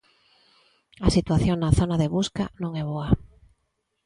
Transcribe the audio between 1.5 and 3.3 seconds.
na zona de busca non é boa.